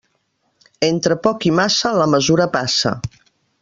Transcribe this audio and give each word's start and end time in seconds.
Entre 0.87 1.19
poc 1.27 1.47
i 1.51 1.53
massa, 1.61 1.95
la 2.01 2.11
mesura 2.17 2.53
passa. 2.61 2.99